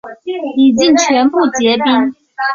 [0.57, 2.11] 已经全部结冰